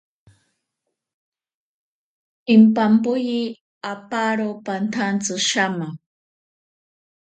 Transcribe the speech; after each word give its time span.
Pimpampoye 2.45 3.39
aparo 3.91 4.47
pantsantsi 4.65 5.33
shama. 5.49 5.87